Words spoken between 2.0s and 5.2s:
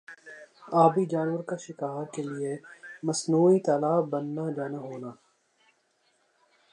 کا لئے مصنوعی تالاب بننا جانا ہونا